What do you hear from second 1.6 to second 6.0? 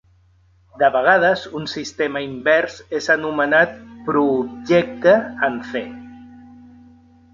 sistema invers és anomenat "proobjecte" en "C".